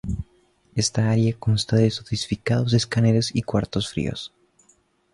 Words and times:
Esta 0.83 1.11
área 1.11 1.37
consta 1.37 1.75
de 1.75 1.91
sofisticados 1.91 2.73
escáneres 2.73 3.29
y 3.35 3.43
cuartos 3.43 3.87
fríos. 3.87 4.33